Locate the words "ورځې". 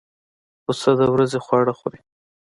1.13-1.39